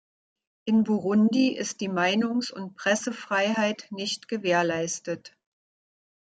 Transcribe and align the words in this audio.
In 0.65 0.83
Burundi 0.83 1.49
ist 1.55 1.79
die 1.79 1.87
Meinungs- 1.87 2.49
und 2.49 2.73
Pressefreiheit 2.75 3.85
nicht 3.91 4.27
gewährleistet. 4.29 5.37